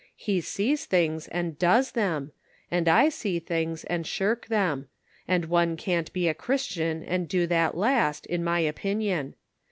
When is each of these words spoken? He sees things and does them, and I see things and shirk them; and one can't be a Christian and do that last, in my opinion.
He 0.17 0.41
sees 0.41 0.85
things 0.85 1.27
and 1.27 1.59
does 1.59 1.91
them, 1.91 2.31
and 2.71 2.87
I 2.89 3.09
see 3.09 3.37
things 3.37 3.83
and 3.83 4.07
shirk 4.07 4.47
them; 4.47 4.87
and 5.27 5.45
one 5.45 5.77
can't 5.77 6.11
be 6.11 6.27
a 6.27 6.33
Christian 6.33 7.03
and 7.03 7.27
do 7.29 7.45
that 7.45 7.77
last, 7.77 8.25
in 8.25 8.43
my 8.43 8.61
opinion. 8.61 9.35